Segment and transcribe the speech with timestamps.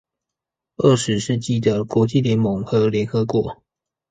[0.77, 3.61] 二十世紀的國際聯盟和聯合國